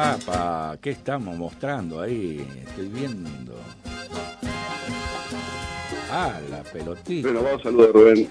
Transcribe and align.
Apa, 0.00 0.76
¿qué 0.80 0.90
estamos 0.90 1.36
mostrando 1.36 2.00
ahí? 2.00 2.46
Estoy 2.64 2.86
viendo. 2.90 3.56
Ah, 6.12 6.38
la 6.48 6.62
pelotita. 6.62 7.26
Bueno, 7.28 7.42
vamos, 7.44 7.60
saludos 7.64 7.92
Rubén. 7.92 8.28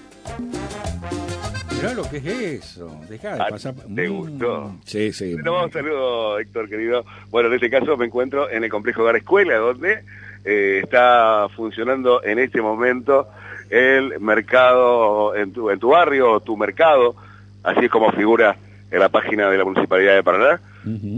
Mirá 1.76 1.92
lo 1.92 2.08
que 2.08 2.16
es 2.16 2.24
eso. 2.26 2.98
Dejá 3.10 3.34
de 3.34 3.42
Ah, 3.42 3.46
pasar. 3.50 3.74
¿te 3.74 4.08
Mm, 4.08 4.16
gustó? 4.16 4.74
Sí, 4.86 5.12
sí. 5.12 5.34
Bueno, 5.34 5.52
vamos, 5.52 5.72
saludos 5.72 6.40
Héctor, 6.40 6.66
querido. 6.70 7.04
Bueno, 7.30 7.50
en 7.50 7.54
este 7.56 7.68
caso 7.68 7.94
me 7.98 8.06
encuentro 8.06 8.48
en 8.48 8.64
el 8.64 8.70
complejo 8.70 9.02
Hogar 9.02 9.16
Escuela, 9.16 9.56
donde 9.58 10.02
eh, 10.46 10.80
está 10.82 11.46
funcionando 11.54 12.22
en 12.24 12.38
este 12.38 12.62
momento 12.62 13.28
el 13.68 14.18
mercado 14.18 15.36
en 15.36 15.52
tu, 15.52 15.68
en 15.68 15.78
tu 15.78 15.88
barrio, 15.90 16.40
tu 16.40 16.56
mercado, 16.56 17.14
así 17.62 17.84
es 17.84 17.90
como 17.90 18.10
figura 18.12 18.56
en 18.90 18.98
la 18.98 19.08
página 19.08 19.48
de 19.50 19.58
la 19.58 19.64
Municipalidad 19.64 20.14
de 20.14 20.22
Paraná, 20.22 20.60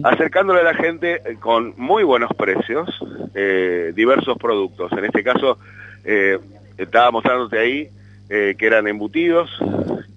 acercándole 0.05 0.61
a 0.61 0.65
la 0.65 0.75
gente 0.75 1.23
eh, 1.25 1.37
con 1.41 1.75
muy 1.77 2.03
buenos 2.05 2.31
precios, 2.37 2.89
eh, 3.35 3.93
diversos 3.95 4.37
productos. 4.39 4.93
En 4.93 5.05
este 5.05 5.23
caso, 5.23 5.59
eh, 6.05 6.39
estaba 6.77 7.11
mostrándote 7.11 7.59
ahí 7.59 7.89
eh, 8.29 8.55
que 8.59 8.67
eran 8.67 8.89
embutidos, 8.89 9.51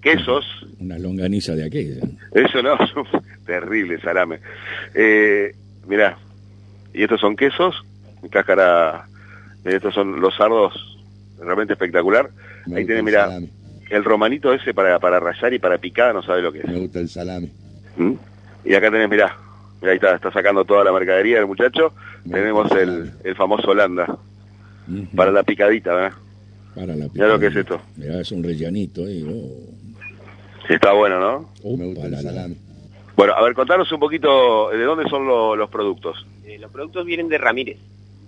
quesos, 0.02 0.44
Una 0.78 0.98
longaniza 0.98 1.54
de 1.54 1.64
aquella. 1.64 2.04
eso 2.34 2.62
no, 2.62 2.76
terrible 3.46 3.98
salame. 4.00 4.40
Mirá, 5.86 6.18
y 6.92 7.02
estos 7.02 7.20
son 7.20 7.36
quesos, 7.36 7.84
cáscara, 8.30 9.06
estos 9.64 9.94
son 9.94 10.20
los 10.20 10.34
sardos, 10.34 10.98
realmente 11.40 11.72
espectacular. 11.74 12.30
Ahí 12.74 12.84
el 12.88 13.02
mirá, 13.02 13.26
salame. 13.26 13.48
El 13.90 14.04
romanito 14.04 14.52
ese 14.52 14.74
para, 14.74 14.98
para 14.98 15.20
rayar 15.20 15.52
y 15.54 15.58
para 15.58 15.78
picar, 15.78 16.14
no 16.14 16.22
sabe 16.22 16.42
lo 16.42 16.52
que 16.52 16.60
es. 16.60 16.64
Me 16.68 16.78
gusta 16.78 16.98
el 17.00 17.08
salame. 17.08 17.50
¿Mm? 17.96 18.12
Y 18.64 18.74
acá 18.74 18.90
tenés, 18.90 19.08
mirá, 19.08 19.36
mirá, 19.80 19.92
ahí 19.92 19.96
está, 19.96 20.14
está 20.14 20.32
sacando 20.32 20.64
toda 20.64 20.84
la 20.84 20.92
mercadería 20.92 21.38
el 21.38 21.46
muchacho. 21.46 21.92
Me 22.24 22.34
Tenemos 22.34 22.70
el 22.72 23.12
el, 23.24 23.34
famoso 23.36 23.70
Holanda, 23.70 24.18
para 25.14 25.30
la 25.30 25.42
picadita, 25.44 25.94
¿verdad? 25.94 26.16
Para 26.74 26.96
la 26.96 27.06
Mirá 27.12 27.28
lo 27.28 27.38
que 27.38 27.46
es 27.46 27.52
picadita. 27.54 27.74
esto. 27.76 27.86
Mirá, 27.96 28.20
es 28.20 28.32
un 28.32 28.42
rellenito 28.42 29.04
ahí. 29.04 29.24
Oh. 29.28 29.72
Sí, 30.66 30.74
está 30.74 30.92
bueno, 30.92 31.20
¿no? 31.20 31.50
Me 31.76 31.84
gusta 31.86 32.06
el 32.06 32.16
salame. 32.20 32.56
Bueno, 33.16 33.32
a 33.34 33.42
ver, 33.42 33.54
contanos 33.54 33.90
un 33.92 34.00
poquito 34.00 34.68
de 34.70 34.82
dónde 34.84 35.08
son 35.08 35.26
lo- 35.26 35.54
los 35.56 35.70
productos. 35.70 36.26
Eh, 36.44 36.58
los 36.58 36.70
productos 36.70 37.06
vienen 37.06 37.28
de 37.28 37.38
Ramírez. 37.38 37.78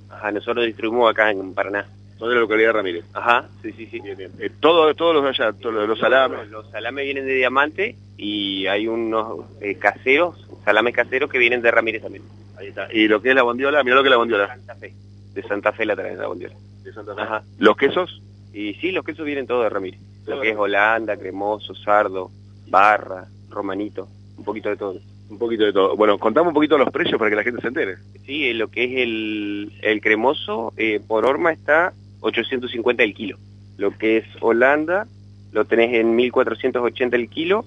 Ajá, 0.08 0.30
nosotros 0.32 0.64
distribuimos 0.64 1.10
acá 1.10 1.30
en 1.30 1.52
Paraná. 1.52 1.86
Son 2.18 2.28
de 2.28 2.34
la 2.34 2.40
localidad 2.40 2.68
de 2.68 2.72
Ramírez. 2.72 3.04
Ajá, 3.14 3.48
sí, 3.62 3.72
sí, 3.72 3.86
sí. 3.86 4.00
Eh, 4.06 4.50
todo, 4.60 4.92
todos 4.94 5.14
los 5.14 5.22
de 5.22 5.28
allá, 5.30 5.52
todos 5.52 5.74
los, 5.74 5.88
los 5.88 5.98
salames. 5.98 6.40
Los, 6.40 6.64
los 6.64 6.70
salames 6.70 7.04
vienen 7.04 7.26
de 7.26 7.34
Diamante 7.34 7.96
y 8.16 8.66
hay 8.66 8.88
unos 8.88 9.44
eh, 9.60 9.76
caseros, 9.76 10.48
salames 10.64 10.94
caseros 10.94 11.30
que 11.30 11.38
vienen 11.38 11.62
de 11.62 11.70
Ramírez 11.70 12.02
también. 12.02 12.24
Ahí 12.56 12.68
está. 12.68 12.88
Y 12.92 13.06
lo 13.06 13.22
que 13.22 13.28
es 13.30 13.34
la 13.36 13.42
bondiola, 13.44 13.84
mira 13.84 13.94
lo 13.96 14.02
que 14.02 14.08
es 14.08 14.10
la 14.10 14.16
bondiola. 14.16 14.48
Santa 14.48 14.74
Fe. 14.74 14.94
De 15.32 15.42
Santa 15.44 15.72
Fe 15.72 15.86
la 15.86 15.94
traen 15.94 16.18
la 16.18 16.26
bondiola. 16.26 16.56
De 16.82 16.92
Santa 16.92 17.14
Fe. 17.14 17.20
Ajá. 17.22 17.42
Los 17.58 17.76
quesos, 17.76 18.20
Y 18.52 18.74
sí, 18.74 18.90
los 18.90 19.04
quesos 19.04 19.24
vienen 19.24 19.46
todos 19.46 19.62
de 19.62 19.68
Ramírez. 19.70 20.00
Todo 20.24 20.36
Lo 20.36 20.40
que 20.42 20.48
de 20.48 20.54
es 20.54 20.58
Holanda, 20.58 21.16
cremoso, 21.16 21.74
sardo, 21.76 22.30
barra, 22.66 23.26
romanito, 23.48 24.08
un 24.36 24.44
poquito 24.44 24.68
de 24.70 24.76
todo. 24.76 24.98
un 25.30 25.38
poquito 25.38 25.64
de 25.64 25.72
todo. 25.72 25.94
Bueno, 25.96 26.18
contame 26.18 26.48
un 26.48 26.54
poquito 26.54 26.76
los 26.76 26.90
precios 26.90 27.16
para 27.18 27.30
que 27.30 27.36
la 27.36 27.44
gente 27.44 27.60
se 27.60 27.68
entere. 27.68 27.96
Sí, 28.26 28.48
eh, 28.48 28.54
lo 28.54 28.68
que 28.68 28.84
es 28.84 28.90
el, 28.96 29.72
el 29.82 30.00
cremoso, 30.00 30.72
eh, 30.76 31.00
por 31.06 31.24
horma 31.24 31.52
está 31.52 31.92
850 32.20 33.02
el 33.02 33.14
kilo. 33.14 33.38
Lo 33.76 33.96
que 33.96 34.18
es 34.18 34.24
Holanda, 34.40 35.06
lo 35.52 35.64
tenés 35.64 35.94
en 35.94 36.14
1480 36.16 37.16
el 37.16 37.28
kilo 37.28 37.64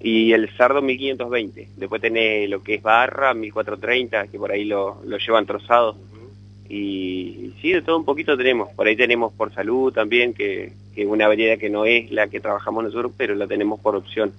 y 0.00 0.32
el 0.32 0.54
sardo 0.56 0.82
1520. 0.82 1.68
Después 1.76 2.00
tenés 2.00 2.48
lo 2.48 2.62
que 2.62 2.74
es 2.74 2.82
barra, 2.82 3.34
1430, 3.34 4.28
que 4.28 4.38
por 4.38 4.52
ahí 4.52 4.64
lo, 4.64 5.00
lo 5.04 5.18
llevan 5.18 5.46
trozado. 5.46 5.96
Y, 6.68 6.76
y 6.76 7.54
sí, 7.60 7.72
de 7.72 7.82
todo 7.82 7.98
un 7.98 8.04
poquito 8.04 8.36
tenemos. 8.36 8.70
Por 8.74 8.86
ahí 8.86 8.96
tenemos 8.96 9.32
por 9.32 9.52
salud 9.52 9.92
también, 9.92 10.34
que 10.34 10.72
es 10.94 11.06
una 11.06 11.28
variedad 11.28 11.58
que 11.58 11.70
no 11.70 11.84
es 11.84 12.10
la 12.10 12.28
que 12.28 12.40
trabajamos 12.40 12.84
nosotros, 12.84 13.12
pero 13.16 13.34
la 13.34 13.46
tenemos 13.46 13.80
por 13.80 13.96
opción. 13.96 14.32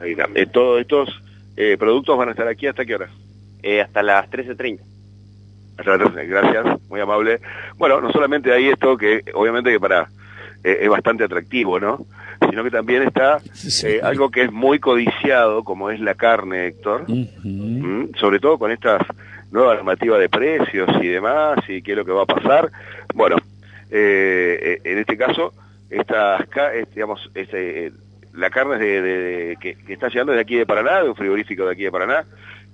Ahí. 0.00 0.16
Eh, 0.34 0.46
todos 0.46 0.80
estos 0.80 1.22
eh, 1.56 1.76
productos 1.78 2.16
van 2.18 2.28
a 2.28 2.32
estar 2.32 2.48
aquí 2.48 2.66
hasta 2.66 2.84
qué 2.84 2.94
hora? 2.94 3.10
Eh, 3.62 3.80
hasta 3.80 4.02
las 4.02 4.30
13.30. 4.30 4.80
13. 5.82 6.26
Gracias, 6.26 6.66
muy 6.88 7.00
amable. 7.00 7.40
Bueno, 7.76 8.00
no 8.00 8.10
solamente 8.12 8.52
hay 8.52 8.68
esto, 8.68 8.96
que 8.96 9.22
obviamente 9.34 9.70
que 9.70 9.80
para 9.80 10.08
eh, 10.64 10.78
es 10.82 10.88
bastante 10.88 11.24
atractivo, 11.24 11.78
¿no? 11.80 12.04
Sino 12.50 12.64
que 12.64 12.70
también 12.70 13.02
está 13.02 13.38
eh, 13.84 14.00
algo 14.02 14.30
que 14.30 14.42
es 14.44 14.52
muy 14.52 14.78
codiciado, 14.80 15.62
como 15.64 15.90
es 15.90 16.00
la 16.00 16.14
carne, 16.14 16.66
Héctor. 16.68 17.04
¿Mm? 17.08 18.14
sobre 18.16 18.40
todo 18.40 18.58
con 18.58 18.70
estas 18.72 19.02
nuevas 19.50 19.76
normativas 19.76 20.18
de 20.18 20.28
precios 20.28 20.88
y 21.02 21.08
demás, 21.08 21.58
y 21.68 21.82
qué 21.82 21.92
es 21.92 21.96
lo 21.98 22.04
que 22.04 22.12
va 22.12 22.22
a 22.22 22.26
pasar. 22.26 22.70
Bueno, 23.14 23.36
eh, 23.90 24.58
eh, 24.60 24.80
en 24.84 24.98
este 24.98 25.16
caso, 25.16 25.52
estas, 25.90 26.42
digamos, 26.94 27.30
este, 27.34 27.86
eh, 27.86 27.92
la 28.34 28.48
carne 28.50 28.78
de, 28.78 29.02
de- 29.02 29.18
de- 29.18 29.56
que, 29.60 29.74
que 29.74 29.92
está 29.92 30.08
llegando 30.08 30.32
de 30.32 30.40
aquí 30.40 30.56
de 30.56 30.64
Paraná, 30.66 31.02
de 31.02 31.10
un 31.10 31.16
frigorífico 31.16 31.66
de 31.66 31.72
aquí 31.72 31.82
de 31.84 31.92
Paraná, 31.92 32.24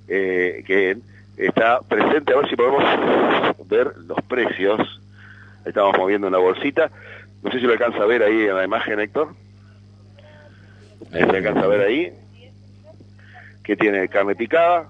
eh, 0.08 0.62
que 0.66 0.96
está 1.38 1.80
presente, 1.80 2.32
a 2.32 2.36
ver 2.36 2.48
si 2.48 2.56
podemos 2.56 2.82
ver 3.68 3.92
los 4.06 4.20
precios. 4.22 5.00
Estamos 5.64 5.96
moviendo 5.98 6.28
una 6.28 6.38
bolsita. 6.38 6.90
No 7.42 7.50
sé 7.50 7.60
si 7.60 7.66
lo 7.66 7.72
alcanza 7.72 8.02
a 8.02 8.06
ver 8.06 8.22
ahí 8.22 8.42
en 8.42 8.54
la 8.54 8.64
imagen, 8.64 9.00
Héctor. 9.00 9.34
Ahí 11.12 11.22
¿Se 11.22 11.36
alcanza 11.36 11.60
a 11.60 11.66
ver 11.68 11.80
ahí? 11.80 12.12
Que 13.62 13.76
tiene 13.76 14.08
carne 14.08 14.34
picada, 14.34 14.88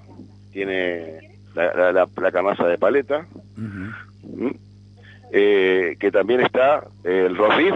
tiene 0.53 1.38
la, 1.54 1.75
la, 1.75 1.92
la, 1.92 2.09
la 2.16 2.32
carnaza 2.32 2.66
de 2.66 2.78
paleta, 2.78 3.26
eh, 5.32 5.97
que 5.98 6.10
también 6.10 6.41
está 6.41 6.86
el 7.04 7.36
beef 7.36 7.75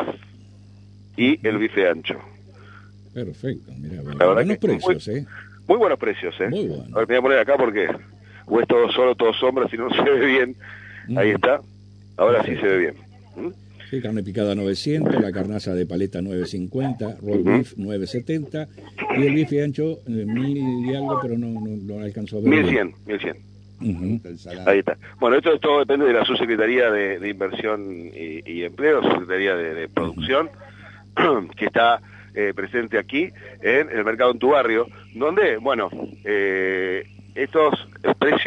y 1.16 1.47
el 1.47 1.59
bife 1.59 1.89
ancho. 1.89 2.19
Perfecto, 3.12 3.72
mirá, 3.78 4.00
bueno, 4.03 4.34
buenos 4.34 4.59
precios, 4.59 5.09
¿eh? 5.09 5.27
Muy 5.66 5.77
buenos 5.77 5.99
precios, 5.99 6.34
¿eh? 6.41 6.49
Muy 6.49 6.69
bueno. 6.69 6.84
A 6.94 6.99
ver, 7.00 7.06
voy 7.06 7.16
a 7.16 7.22
poner 7.22 7.39
acá 7.41 7.56
porque 7.56 7.89
o 8.47 8.60
es 8.60 8.69
todo 8.69 8.91
solo, 8.92 9.14
todo 9.14 9.32
sombra, 9.34 9.69
si 9.69 9.76
no 9.76 9.88
se 9.91 10.03
ve 10.03 10.26
bien. 10.26 10.56
Ahí 11.16 11.28
Ujú. 11.28 11.36
está. 11.36 11.60
Ahora 12.16 12.44
sí 12.44 12.54
se 12.56 12.66
ve 12.66 12.78
bien. 12.78 12.94
¿m? 13.36 13.50
Sí, 13.91 14.00
carne 14.00 14.22
picada 14.22 14.54
900, 14.54 15.20
la 15.20 15.32
carnaza 15.32 15.75
de 15.75 15.84
paleta 15.86 16.22
950, 16.22 17.16
roll 17.22 17.41
Ujú. 17.41 17.50
beef 17.50 17.75
970 17.76 18.69
y 19.19 19.26
el 19.26 19.34
bife 19.34 19.62
ancho 19.62 19.98
eh, 20.06 20.25
1000 20.26 20.86
y 20.86 20.94
algo, 20.94 21.19
pero 21.20 21.36
no, 21.36 21.48
no, 21.48 21.76
no 21.76 22.03
alcanzó 22.03 22.38
a 22.38 22.41
ver. 22.41 22.50
bien. 22.50 22.62
1100, 22.62 22.94
1100. 23.06 23.36
Ujú. 23.82 24.00
Me 24.00 24.08
gusta 24.12 24.28
el 24.28 24.38
salame. 24.38 24.70
Ahí 24.70 24.78
está. 24.78 24.97
Bueno, 25.20 25.36
esto 25.36 25.59
todo 25.59 25.80
depende 25.80 26.06
de 26.06 26.12
la 26.12 26.24
Subsecretaría 26.24 26.91
de, 26.91 27.19
de 27.19 27.28
Inversión 27.28 27.91
y, 28.14 28.50
y 28.50 28.62
Empleo, 28.64 29.03
Subsecretaría 29.03 29.56
de, 29.56 29.74
de 29.74 29.88
Producción, 29.88 30.48
que 31.56 31.66
está 31.66 32.00
eh, 32.34 32.53
presente 32.54 32.97
aquí 32.98 33.28
en 33.60 33.91
el 33.91 34.04
mercado 34.04 34.30
en 34.30 34.38
tu 34.38 34.50
barrio, 34.50 34.86
donde, 35.14 35.59
bueno, 35.59 35.91
eh, 36.24 37.04
estos 37.34 37.88
precios 38.19 38.43